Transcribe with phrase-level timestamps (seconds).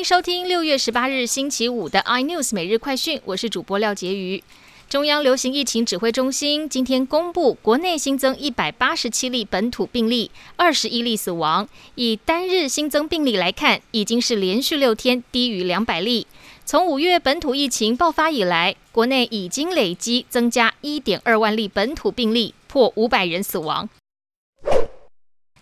[0.00, 4.42] 迎收听六月十八日星期五的 iNews 每日快讯，我是主播廖杰瑜。
[4.88, 11.68] 中央流行疫情指挥中心今天公布，国内新增一百八十七例本土病例，二十一例死亡。
[11.96, 16.26] 以单日新增病例来看，已经是连续六天低于两百例。
[16.64, 23.86] 从五月本土疫情爆发以来，国内已经累积增加一点二万例本土病例，破五百人死亡。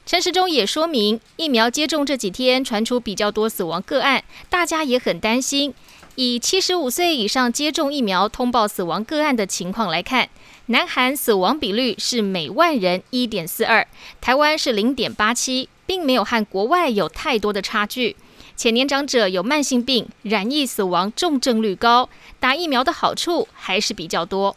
[0.08, 5.74] 陈时中也说明，疫苗接种这几天传出比较多死亡个案，大家也很担心。
[6.14, 10.30] 以七十五岁以上接种疫苗通报死亡个案的情况来看，
[10.68, 13.86] 南韩死亡比率是每万人一点四二，
[14.18, 18.16] 台湾是零点八七，并没有和国外有太多的差距。
[18.56, 22.08] 且年长者有慢性病、染疫死亡重症率高，
[22.40, 24.56] 打疫苗的好处还是比较多。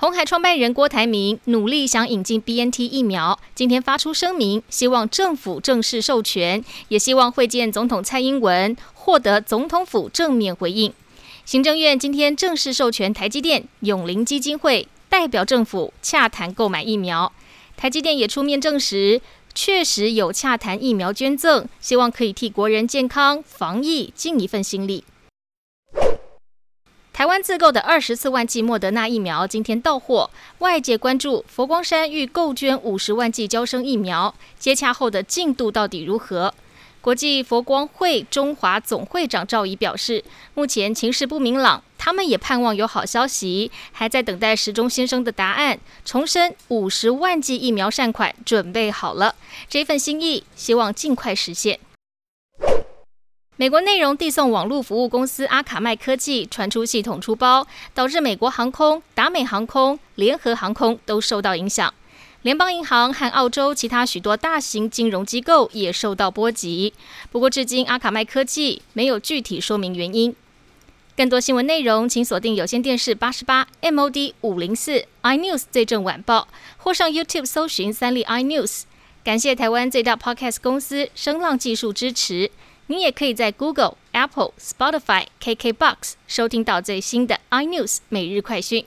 [0.00, 10.92] 红海创办人郭台铭努力想引进 BNT 疫苗，今天发出声明，希望政府正式授权，也希望会见总统蔡英文，获得总统府正面回应。
[11.44, 17.32] 行政院今天正式授权台积电、永林基金会代表政府洽谈购买疫苗，
[17.76, 19.20] 台积电也出面证实，
[19.52, 25.02] 确实有洽谈疫苗捐赠，希望可以替国人健康防疫尽一份心力。
[27.28, 36.54] 台湾自购的二十四万剂莫德纳疫苗今天到货，外界关注佛光山欲购捐五十万剂交生疫苗，接洽后的进度到底如何？
[37.02, 45.78] 国际佛光会中华总会长赵怡表示，目前情势不明朗，他们也盼望有好消息，还在等待时钟先生的答案。
[46.06, 49.34] 重申五十万剂疫苗善款准备好了，
[49.68, 51.78] 这份心意希望尽快实现。
[53.60, 61.92] 美国内容递送网络服务公司阿卡麦科技传出系统出包，导致美国航空、达美航空、联合航空都受到影响。
[62.42, 66.94] 联邦银行和澳洲其他许多大型金融机构也受到波及。
[67.32, 70.32] 不过，至今阿卡麦科技没有具体说明原因。
[71.16, 78.82] 更多新闻内容，请锁定有线电视八十八 MOD 五零四 iNews 最正晚报，或上 YouTube 搜寻三立 iNews。
[79.24, 82.52] 感谢台湾最大 Podcast 公司声浪技术支持。
[82.90, 88.84] 你也可以在 Google、Apple、Spotify、KKBox 收听到最新的 iNews 每日快讯。